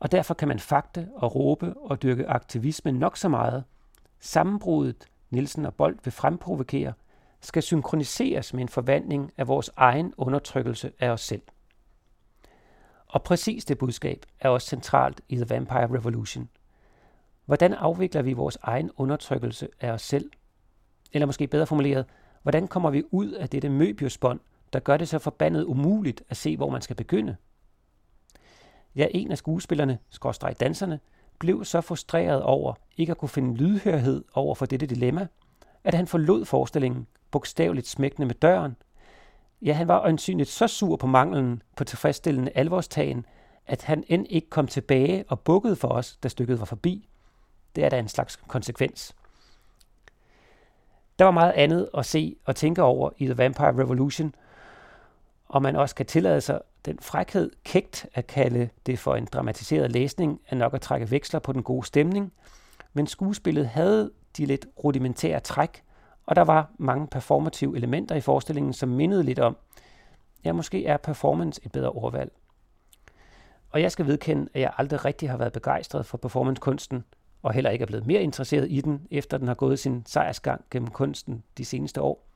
og 0.00 0.12
derfor 0.12 0.34
kan 0.34 0.48
man 0.48 0.58
fakte 0.58 1.08
og 1.14 1.34
råbe 1.34 1.74
og 1.76 2.02
dyrke 2.02 2.28
aktivisme 2.28 2.92
nok 2.92 3.16
så 3.16 3.28
meget. 3.28 3.64
Sammenbruddet, 4.20 5.06
Nielsen 5.30 5.66
og 5.66 5.74
Bold 5.74 5.98
vil 6.04 6.12
fremprovokere, 6.12 6.92
skal 7.42 7.62
synkroniseres 7.62 8.54
med 8.54 8.62
en 8.62 8.68
forvandling 8.68 9.32
af 9.36 9.48
vores 9.48 9.70
egen 9.76 10.14
undertrykkelse 10.16 10.92
af 10.98 11.10
os 11.10 11.20
selv. 11.20 11.42
Og 13.06 13.22
præcis 13.22 13.64
det 13.64 13.78
budskab 13.78 14.26
er 14.40 14.48
også 14.48 14.68
centralt 14.68 15.20
i 15.28 15.36
The 15.36 15.48
Vampire 15.48 15.94
Revolution. 15.94 16.48
Hvordan 17.44 17.74
afvikler 17.74 18.22
vi 18.22 18.32
vores 18.32 18.58
egen 18.62 18.90
undertrykkelse 18.96 19.68
af 19.80 19.90
os 19.90 20.02
selv? 20.02 20.30
Eller 21.12 21.26
måske 21.26 21.46
bedre 21.46 21.66
formuleret, 21.66 22.06
hvordan 22.42 22.68
kommer 22.68 22.90
vi 22.90 23.02
ud 23.10 23.30
af 23.30 23.48
dette 23.48 23.68
møbiusbånd, 23.68 24.40
der 24.72 24.78
gør 24.78 24.96
det 24.96 25.08
så 25.08 25.18
forbandet 25.18 25.64
umuligt 25.64 26.22
at 26.28 26.36
se, 26.36 26.56
hvor 26.56 26.70
man 26.70 26.82
skal 26.82 26.96
begynde? 26.96 27.36
Ja, 28.94 29.06
en 29.10 29.30
af 29.30 29.38
skuespillerne, 29.38 29.98
skråstreg 30.10 30.60
danserne, 30.60 31.00
blev 31.38 31.64
så 31.64 31.80
frustreret 31.80 32.42
over 32.42 32.74
ikke 32.96 33.10
at 33.10 33.18
kunne 33.18 33.28
finde 33.28 33.56
lydhørhed 33.56 34.24
over 34.34 34.54
for 34.54 34.66
dette 34.66 34.86
dilemma, 34.86 35.28
at 35.84 35.94
han 35.94 36.06
forlod 36.06 36.44
forestillingen, 36.44 37.06
bogstaveligt 37.30 37.88
smækkende 37.88 38.26
med 38.26 38.34
døren. 38.34 38.76
Ja, 39.62 39.72
han 39.72 39.88
var 39.88 40.00
øjensynligt 40.00 40.48
så 40.48 40.66
sur 40.66 40.96
på 40.96 41.06
manglen 41.06 41.62
på 41.76 41.84
tilfredsstillende 41.84 42.52
alvorstagen, 42.54 43.26
at 43.66 43.82
han 43.82 44.04
end 44.08 44.26
ikke 44.30 44.50
kom 44.50 44.66
tilbage 44.66 45.24
og 45.28 45.40
bukkede 45.40 45.76
for 45.76 45.88
os, 45.88 46.16
da 46.16 46.28
stykket 46.28 46.58
var 46.58 46.64
forbi. 46.64 47.08
Det 47.76 47.84
er 47.84 47.88
da 47.88 47.98
en 47.98 48.08
slags 48.08 48.36
konsekvens. 48.36 49.16
Der 51.18 51.24
var 51.24 51.32
meget 51.32 51.52
andet 51.52 51.88
at 51.94 52.06
se 52.06 52.36
og 52.44 52.56
tænke 52.56 52.82
over 52.82 53.10
i 53.18 53.24
The 53.24 53.38
Vampire 53.38 53.78
Revolution, 53.78 54.34
og 55.46 55.62
man 55.62 55.76
også 55.76 55.94
kan 55.94 56.06
tillade 56.06 56.40
sig 56.40 56.60
den 56.84 56.98
frækhed 57.00 57.50
kægt 57.64 58.06
at 58.14 58.26
kalde 58.26 58.68
det 58.86 58.98
for 58.98 59.16
en 59.16 59.24
dramatiseret 59.24 59.92
læsning, 59.92 60.40
er 60.48 60.56
nok 60.56 60.74
at 60.74 60.80
trække 60.80 61.10
veksler 61.10 61.40
på 61.40 61.52
den 61.52 61.62
gode 61.62 61.86
stemning, 61.86 62.32
men 62.92 63.06
skuespillet 63.06 63.68
havde 63.68 64.10
de 64.36 64.46
lidt 64.46 64.66
rudimentære 64.84 65.40
træk, 65.40 65.82
og 66.26 66.36
der 66.36 66.42
var 66.42 66.70
mange 66.78 67.06
performative 67.06 67.76
elementer 67.76 68.14
i 68.14 68.20
forestillingen, 68.20 68.72
som 68.72 68.88
mindede 68.88 69.22
lidt 69.22 69.38
om, 69.38 69.56
ja, 70.44 70.52
måske 70.52 70.86
er 70.86 70.96
performance 70.96 71.60
et 71.64 71.72
bedre 71.72 71.90
ordvalg. 71.90 72.32
Og 73.70 73.82
jeg 73.82 73.92
skal 73.92 74.06
vedkende, 74.06 74.48
at 74.54 74.60
jeg 74.60 74.72
aldrig 74.78 75.04
rigtig 75.04 75.30
har 75.30 75.36
været 75.36 75.52
begejstret 75.52 76.06
for 76.06 76.18
performancekunsten, 76.18 77.04
og 77.42 77.52
heller 77.52 77.70
ikke 77.70 77.82
er 77.82 77.86
blevet 77.86 78.06
mere 78.06 78.22
interesseret 78.22 78.70
i 78.70 78.80
den, 78.80 79.06
efter 79.10 79.38
den 79.38 79.48
har 79.48 79.54
gået 79.54 79.78
sin 79.78 80.02
sejrsgang 80.06 80.64
gennem 80.70 80.90
kunsten 80.90 81.42
de 81.58 81.64
seneste 81.64 82.00
år. 82.00 82.28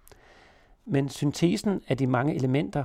Men 0.85 1.09
syntesen 1.09 1.83
af 1.89 1.97
de 1.97 2.07
mange 2.07 2.35
elementer, 2.35 2.85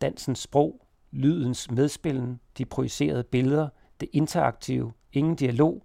dansens 0.00 0.38
sprog, 0.38 0.80
lydens 1.10 1.70
medspillen, 1.70 2.40
de 2.58 2.64
projicerede 2.64 3.24
billeder, 3.24 3.68
det 4.00 4.08
interaktive, 4.12 4.92
ingen 5.12 5.36
dialog, 5.36 5.82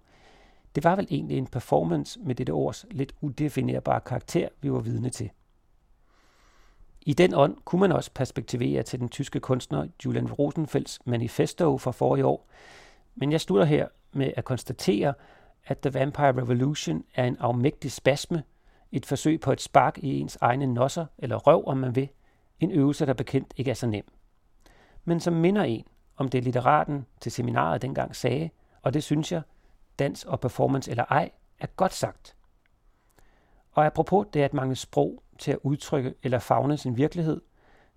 det 0.74 0.84
var 0.84 0.96
vel 0.96 1.06
egentlig 1.10 1.38
en 1.38 1.46
performance 1.46 2.20
med 2.20 2.34
dette 2.34 2.52
års 2.52 2.86
lidt 2.90 3.14
udefinerbare 3.20 4.00
karakter, 4.00 4.48
vi 4.60 4.72
var 4.72 4.80
vidne 4.80 5.10
til. 5.10 5.30
I 7.02 7.12
den 7.12 7.34
ånd 7.34 7.56
kunne 7.64 7.80
man 7.80 7.92
også 7.92 8.10
perspektivere 8.14 8.82
til 8.82 9.00
den 9.00 9.08
tyske 9.08 9.40
kunstner 9.40 9.86
Julian 10.04 10.32
Rosenfelds 10.32 10.98
manifesto 11.04 11.78
fra 11.78 11.90
forrige 11.90 12.26
år, 12.26 12.48
men 13.14 13.32
jeg 13.32 13.40
slutter 13.40 13.64
her 13.64 13.88
med 14.12 14.32
at 14.36 14.44
konstatere, 14.44 15.14
at 15.66 15.78
The 15.78 15.94
Vampire 15.94 16.32
Revolution 16.42 17.04
er 17.14 17.24
en 17.24 17.36
afmægtig 17.36 17.92
spasme, 17.92 18.42
et 18.92 19.06
forsøg 19.06 19.40
på 19.40 19.52
et 19.52 19.60
spark 19.60 19.98
i 19.98 20.20
ens 20.20 20.38
egne 20.40 20.66
nosser, 20.66 21.06
eller 21.18 21.36
røv, 21.36 21.66
om 21.66 21.76
man 21.76 21.96
vil, 21.96 22.08
en 22.60 22.70
øvelse, 22.70 23.06
der 23.06 23.12
bekendt 23.12 23.54
ikke 23.56 23.70
er 23.70 23.74
så 23.74 23.86
nem. 23.86 24.04
Men 25.04 25.20
som 25.20 25.32
minder 25.32 25.62
en 25.62 25.84
om 26.16 26.28
det 26.28 26.44
litteraten 26.44 27.06
til 27.20 27.32
seminaret 27.32 27.82
dengang 27.82 28.16
sagde, 28.16 28.50
og 28.82 28.94
det 28.94 29.04
synes 29.04 29.32
jeg, 29.32 29.42
dans 30.00 30.24
og 30.24 30.40
performance 30.40 30.90
eller 30.90 31.04
ej, 31.04 31.30
er 31.60 31.66
godt 31.66 31.92
sagt. 31.94 32.36
Og 33.72 33.86
apropos 33.86 34.26
det 34.32 34.40
at 34.40 34.54
mangle 34.54 34.76
sprog 34.76 35.22
til 35.38 35.52
at 35.52 35.58
udtrykke 35.62 36.14
eller 36.22 36.38
fagne 36.38 36.76
sin 36.76 36.96
virkelighed, 36.96 37.40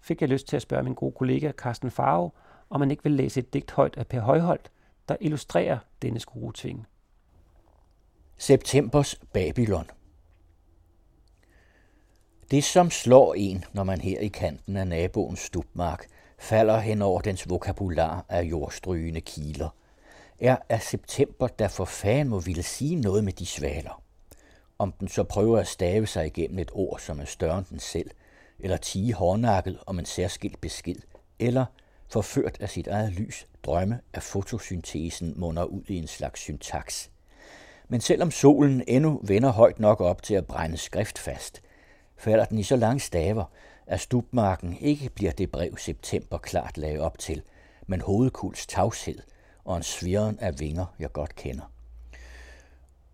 fik 0.01 0.21
jeg 0.21 0.29
lyst 0.29 0.47
til 0.47 0.55
at 0.55 0.61
spørge 0.61 0.83
min 0.83 0.93
gode 0.93 1.11
kollega 1.11 1.51
Carsten 1.51 1.91
Farve, 1.91 2.31
om 2.69 2.79
man 2.79 2.91
ikke 2.91 3.03
vil 3.03 3.11
læse 3.11 3.39
et 3.39 3.53
digt 3.53 3.71
højt 3.71 3.97
af 3.97 4.07
Per 4.07 4.19
Højholdt, 4.19 4.71
der 5.09 5.15
illustrerer 5.19 5.77
denne 6.01 6.19
skruetving. 6.19 6.87
Septembers 8.37 9.15
Babylon 9.33 9.89
Det, 12.51 12.63
som 12.63 12.89
slår 12.89 13.33
en, 13.33 13.65
når 13.73 13.83
man 13.83 14.01
her 14.01 14.19
i 14.19 14.27
kanten 14.27 14.77
af 14.77 14.87
naboens 14.87 15.39
stubmark 15.39 16.05
falder 16.39 16.79
hen 16.79 17.01
over 17.01 17.21
dens 17.21 17.49
vokabular 17.49 18.25
af 18.29 18.43
jordstrygende 18.43 19.21
kiler– 19.21 19.69
er, 20.39 20.57
at 20.69 20.83
september, 20.83 21.47
der 21.47 21.67
for 21.67 21.85
fanden 21.85 22.29
må 22.29 22.39
ville 22.39 22.63
sige 22.63 22.95
noget 22.95 23.23
med 23.23 23.33
de 23.33 23.45
svaler. 23.45 24.03
Om 24.79 24.91
den 24.91 25.07
så 25.07 25.23
prøver 25.23 25.59
at 25.59 25.67
stave 25.67 26.07
sig 26.07 26.25
igennem 26.25 26.59
et 26.59 26.71
ord, 26.73 26.99
som 26.99 27.19
er 27.19 27.25
større 27.25 27.57
end 27.57 27.65
den 27.65 27.79
selv, 27.79 28.09
eller 28.59 28.77
tige 28.77 29.13
hårdnakket 29.13 29.79
om 29.85 29.99
en 29.99 30.05
særskilt 30.05 30.61
besked, 30.61 30.95
eller 31.39 31.65
forført 32.07 32.57
af 32.59 32.69
sit 32.69 32.87
eget 32.87 33.11
lys, 33.11 33.47
drømme 33.63 33.99
af 34.13 34.23
fotosyntesen 34.23 35.33
munder 35.39 35.63
ud 35.63 35.83
i 35.87 35.97
en 35.97 36.07
slags 36.07 36.39
syntaks. 36.39 37.09
Men 37.87 38.01
selvom 38.01 38.31
solen 38.31 38.83
endnu 38.87 39.21
vender 39.23 39.51
højt 39.51 39.79
nok 39.79 40.01
op 40.01 40.23
til 40.23 40.33
at 40.33 40.47
brænde 40.47 40.77
skrift 40.77 41.19
fast, 41.19 41.61
falder 42.17 42.45
den 42.45 42.59
i 42.59 42.63
så 42.63 42.75
lange 42.75 42.99
staver, 42.99 43.45
at 43.87 43.99
stubmarken 43.99 44.77
ikke 44.77 45.09
bliver 45.09 45.31
det 45.31 45.51
brev 45.51 45.77
september 45.77 46.37
klart 46.37 46.77
lagde 46.77 46.99
op 46.99 47.19
til, 47.19 47.41
men 47.87 48.01
hovedkuls 48.01 48.67
tavshed– 48.67 49.19
og 49.65 49.77
en 49.77 49.83
svirren 49.83 50.39
af 50.39 50.59
vinger, 50.59 50.85
jeg 50.99 51.11
godt 51.11 51.35
kender. 51.35 51.71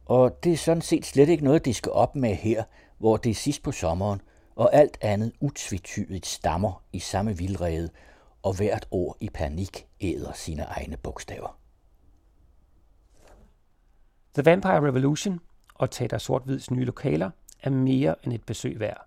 Og 0.05 0.43
det 0.43 0.53
er 0.53 0.57
sådan 0.57 0.81
set 0.81 1.05
slet 1.05 1.29
ikke 1.29 1.43
noget, 1.43 1.65
de 1.65 1.73
skal 1.73 1.91
op 1.91 2.15
med 2.15 2.35
her, 2.35 2.63
hvor 2.97 3.17
det 3.17 3.29
er 3.29 3.35
sidst 3.35 3.63
på 3.63 3.71
sommeren, 3.71 4.21
og 4.55 4.73
alt 4.73 4.97
andet 5.01 5.31
utvetydigt 5.39 6.25
stammer 6.25 6.83
i 6.93 6.99
samme 6.99 7.37
vildrede, 7.37 7.89
og 8.43 8.53
hvert 8.53 8.87
ord 8.91 9.17
i 9.19 9.29
panik 9.29 9.87
æder 10.01 10.33
sine 10.33 10.63
egne 10.63 10.97
bogstaver. 10.97 11.57
The 14.33 14.45
Vampire 14.45 14.87
Revolution 14.87 15.39
og 15.75 15.91
Teater 15.91 16.17
Sortvids 16.17 16.71
nye 16.71 16.85
lokaler 16.85 17.31
er 17.63 17.69
mere 17.69 18.15
end 18.23 18.33
et 18.33 18.43
besøg 18.43 18.79
værd. 18.79 19.05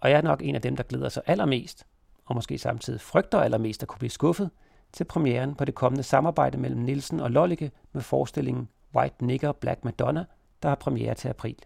Og 0.00 0.10
jeg 0.10 0.16
er 0.16 0.22
nok 0.22 0.42
en 0.42 0.54
af 0.54 0.62
dem, 0.62 0.76
der 0.76 0.82
glæder 0.82 1.08
sig 1.08 1.22
allermest, 1.26 1.86
og 2.24 2.34
måske 2.34 2.58
samtidig 2.58 3.00
frygter 3.00 3.40
allermest 3.40 3.82
at 3.82 3.88
kunne 3.88 3.98
blive 3.98 4.10
skuffet– 4.10 4.50
til 4.96 5.04
premieren 5.04 5.54
på 5.54 5.64
det 5.64 5.74
kommende 5.74 6.02
samarbejde 6.02 6.58
mellem 6.58 6.80
Nielsen 6.80 7.20
og 7.20 7.30
Lollike 7.30 7.70
med 7.92 8.02
forestillingen 8.02 8.68
White 8.94 9.24
Nigger 9.24 9.52
Black 9.52 9.84
Madonna, 9.84 10.24
der 10.62 10.68
har 10.68 10.76
premiere 10.76 11.14
til 11.14 11.28
april. 11.28 11.56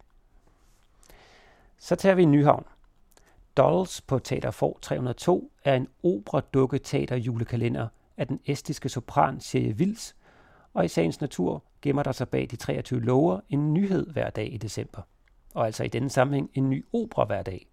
Så 1.79 1.97
tager 1.97 2.15
vi 2.15 2.25
Nyhavn. 2.25 2.65
Dolls 3.57 4.01
på 4.01 4.19
Teater 4.19 4.51
For 4.51 4.79
302 4.83 5.53
er 5.65 5.75
en 5.75 5.89
opera-dukke 6.03 6.79
teater 6.79 7.17
julekalender 7.17 7.89
af 8.17 8.27
den 8.27 8.41
estiske 8.47 8.89
sopran 8.89 9.41
Sherry 9.41 9.73
Vils, 9.77 10.17
og 10.75 10.85
i 10.85 10.89
sagens 10.89 11.21
natur 11.21 11.65
gemmer 11.83 12.03
der 12.03 12.13
sig 12.13 12.29
bag 12.29 12.49
de 12.51 12.57
23 12.57 13.01
lover 13.01 13.41
en 13.49 13.75
nyhed 13.75 14.13
hver 14.13 14.31
dag 14.31 14.53
i 14.53 14.57
december. 14.57 15.03
Og 15.55 15.67
altså 15.67 15.85
i 15.85 15.89
denne 15.89 16.11
sammenhæng 16.11 16.51
en 16.55 16.71
ny 16.71 16.87
opera 16.93 17.25
hver 17.25 17.43
dag. 17.43 17.67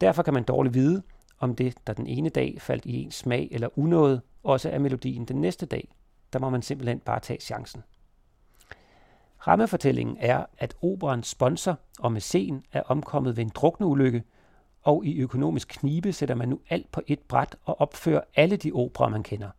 Derfor 0.00 0.22
kan 0.22 0.34
man 0.34 0.44
dårligt 0.44 0.74
vide, 0.74 1.02
om 1.44 1.54
det, 1.54 1.74
der 1.86 1.92
den 1.92 2.06
ene 2.06 2.28
dag 2.28 2.56
faldt 2.60 2.84
i 2.84 3.02
ens 3.02 3.14
smag 3.14 3.48
eller 3.50 3.78
unåde, 3.78 4.20
også 4.42 4.70
er 4.70 4.78
melodien 4.78 5.24
den 5.24 5.40
næste 5.40 5.66
dag. 5.66 5.88
Der 6.32 6.38
må 6.38 6.50
man 6.50 6.62
simpelthen 6.62 6.98
bare 7.00 7.20
tage 7.20 7.40
chancen. 7.40 7.82
Rammefortællingen 9.46 10.16
er, 10.20 10.46
at 10.58 10.74
operans 10.82 11.26
sponsor 11.26 11.78
og 11.98 12.12
mæcen 12.12 12.64
er 12.72 12.82
omkommet 12.82 13.36
ved 13.36 13.44
en 13.44 13.50
drukneulykke, 13.54 14.22
og 14.82 15.04
i 15.06 15.18
økonomisk 15.18 15.68
knibe 15.68 16.12
sætter 16.12 16.34
man 16.34 16.48
nu 16.48 16.60
alt 16.70 16.92
på 16.92 17.00
et 17.06 17.20
bræt 17.20 17.56
og 17.64 17.80
opfører 17.80 18.20
alle 18.36 18.56
de 18.56 18.72
operer, 18.72 19.08
man 19.08 19.22
kender. 19.22 19.50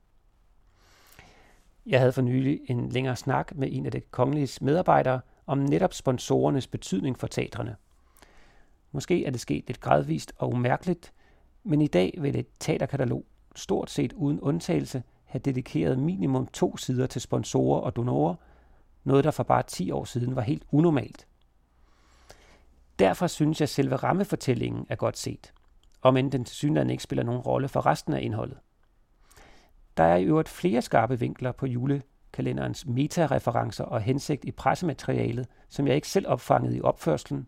Jeg 1.86 2.00
havde 2.00 2.12
for 2.12 2.22
nylig 2.22 2.60
en 2.68 2.90
længere 2.90 3.16
snak 3.16 3.56
med 3.56 3.68
en 3.72 3.86
af 3.86 3.92
det 3.92 4.12
kongelige 4.12 4.66
medarbejdere 4.66 5.22
om 5.46 5.58
netop 5.58 5.94
sponsorernes 5.94 6.68
betydning 6.68 7.20
for 7.20 7.28
teatrene. 7.28 7.76
Måske 8.92 9.26
er 9.26 9.32
det 9.32 9.40
sket 9.40 9.64
lidt 9.68 9.80
gradvist 9.80 10.34
og 10.38 10.52
umærkeligt, 10.52 11.14
men 11.66 11.82
i 11.82 11.88
dag 11.88 12.18
vil 12.22 12.40
et 12.40 12.48
teaterkatalog 12.60 13.26
stort 13.56 13.90
set 13.90 14.14
uden 14.14 14.40
undtagelse 14.40 15.04
have 15.26 15.40
dedikeret 15.40 16.00
minimum 16.00 16.48
to 16.48 16.78
sider 16.78 17.08
til 17.08 17.22
sponsorer 17.22 17.82
og 17.82 17.96
donorer, 17.96 18.36
noget 19.04 19.24
der 19.24 19.32
for 19.32 19.44
bare 19.44 19.64
10 19.64 19.92
år 19.92 20.04
siden 20.04 20.36
var 20.36 20.42
helt 20.42 20.64
unormalt. 20.72 21.28
Derfor 23.00 23.28
synes 23.28 23.60
jeg, 23.62 23.66
at 23.66 23.70
selve 23.70 23.96
rammefortællingen 23.96 24.86
er 24.90 24.96
godt 24.96 25.18
set, 25.18 25.54
om 26.02 26.18
end 26.18 26.32
den 26.32 26.46
til 26.46 26.56
synligheden 26.56 26.90
ikke 26.90 27.04
spiller 27.04 27.24
nogen 27.24 27.42
rolle 27.42 27.68
for 27.68 27.86
resten 27.86 28.14
af 28.14 28.22
indholdet. 28.22 28.58
Der 29.98 30.04
er 30.04 30.16
i 30.16 30.24
øvrigt 30.24 30.50
flere 30.50 30.82
skarpe 30.82 31.20
vinkler 31.20 31.52
på 31.52 31.66
julekalenderens 31.66 32.86
metareferencer 32.86 33.84
og 33.84 34.02
hensigt 34.02 34.46
i 34.46 34.52
pressematerialet, 34.52 35.48
som 35.70 35.88
jeg 35.88 35.96
ikke 35.96 36.08
selv 36.08 36.28
opfangede 36.28 36.78
i 36.78 36.82
opførselen, 36.82 37.48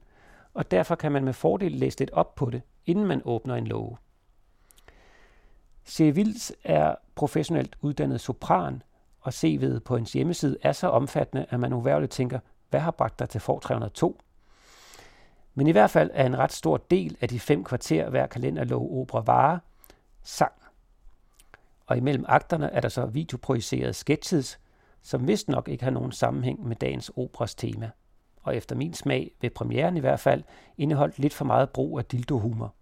og 0.54 0.72
derfor 0.72 0.96
kan 0.96 1.12
man 1.12 1.24
med 1.24 1.34
fordel 1.34 1.72
læse 1.72 2.00
lidt 2.00 2.12
op 2.12 2.36
på 2.36 2.50
det, 2.50 2.62
inden 2.86 3.06
man 3.06 3.22
åbner 3.26 3.56
en 3.56 3.68
låge. 3.68 3.98
Sevils 5.90 6.54
er 6.64 6.96
professionelt 7.16 7.78
uddannet 7.82 8.22
sopran, 8.22 8.82
og 9.22 9.34
CV'et 9.36 9.80
på 9.80 9.96
hendes 9.96 10.14
hjemmeside 10.14 10.58
er 10.62 10.72
så 10.72 10.88
omfattende, 10.88 11.46
at 11.50 11.60
man 11.60 11.74
uværligt 11.74 12.12
tænker, 12.12 12.40
hvad 12.70 12.80
har 12.80 12.92
bragt 12.92 13.20
dig 13.20 13.30
til 13.30 13.42
for 13.42 13.60
302? 13.60 14.20
Men 15.56 15.68
i 15.68 15.72
hvert 15.72 15.90
fald 15.90 16.10
er 16.14 16.26
en 16.26 16.38
ret 16.38 16.52
stor 16.52 16.78
del 16.78 17.18
af 17.22 17.30
de 17.30 17.40
fem 17.40 17.64
kvarter 17.64 18.10
hver 18.10 18.28
kalenderlov 18.28 19.02
opera 19.02 19.22
vare 19.22 19.60
sang. 20.24 20.52
Og 21.86 21.98
imellem 21.98 22.26
akterne 22.28 22.72
er 22.72 22.82
der 22.82 22.90
så 22.90 23.06
videoprojicerede 23.06 23.94
sketches, 23.94 24.60
som 25.02 25.28
vist 25.28 25.48
nok 25.48 25.68
ikke 25.68 25.84
har 25.84 25.92
nogen 25.92 26.12
sammenhæng 26.12 26.68
med 26.68 26.76
dagens 26.76 27.12
operas 27.16 27.56
tema. 27.56 27.92
Og 28.44 28.56
efter 28.56 28.76
min 28.76 28.94
smag, 28.94 29.32
ved 29.42 29.50
premieren 29.50 29.98
i 29.98 30.00
hvert 30.00 30.20
fald, 30.20 30.44
indeholdt 30.78 31.20
lidt 31.20 31.34
for 31.34 31.46
meget 31.46 31.70
brug 31.70 32.00
af 32.00 32.06
dildo-humor. 32.06 32.74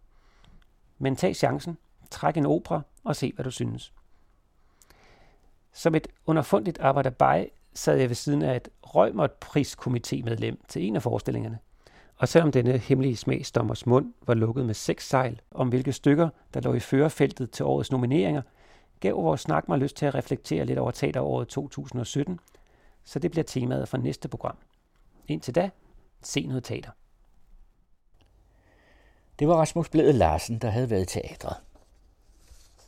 Men 0.97 1.15
tag 1.15 1.35
chancen, 1.35 1.77
træk 2.11 2.37
en 2.37 2.45
opera 2.45 2.81
og 3.05 3.15
se, 3.15 3.31
hvad 3.35 3.43
du 3.43 3.51
synes. 3.51 3.93
Som 5.73 5.95
et 5.95 6.07
underfundigt 6.25 6.79
arbejderbej 6.79 7.49
sad 7.73 7.97
jeg 7.97 8.09
ved 8.09 8.15
siden 8.15 8.41
af 8.41 8.55
et 8.55 8.69
Rømert-priskomitémedlem 8.83 10.55
til 10.67 10.83
en 10.83 10.95
af 10.95 11.01
forestillingerne. 11.01 11.59
Og 12.17 12.27
selvom 12.27 12.51
denne 12.51 12.77
hemmelige 12.77 13.15
smagsdommers 13.15 13.85
mund 13.85 14.13
var 14.27 14.33
lukket 14.33 14.65
med 14.65 14.73
seks 14.73 15.07
sejl 15.07 15.41
om 15.51 15.69
hvilke 15.69 15.93
stykker, 15.93 16.29
der 16.53 16.61
lå 16.61 16.73
i 16.73 16.79
førerfeltet 16.79 17.51
til 17.51 17.65
årets 17.65 17.91
nomineringer, 17.91 18.41
gav 18.99 19.23
vores 19.23 19.41
snak 19.41 19.67
mig 19.67 19.79
lyst 19.79 19.95
til 19.95 20.05
at 20.05 20.15
reflektere 20.15 20.65
lidt 20.65 20.79
over 20.79 20.91
teateråret 20.91 21.47
2017, 21.47 22.39
så 23.03 23.19
det 23.19 23.31
bliver 23.31 23.43
temaet 23.43 23.89
for 23.89 23.97
næste 23.97 24.27
program. 24.27 24.57
Indtil 25.27 25.55
da, 25.55 25.69
se 26.21 26.45
noget 26.45 26.63
teater. 26.63 26.91
Det 29.39 29.47
var 29.47 29.55
Rasmus 29.55 29.89
Blæde 29.89 30.13
Larsen, 30.13 30.59
der 30.59 30.69
havde 30.69 30.89
været 30.89 31.01
i 31.01 31.19
teatret. 31.19 31.55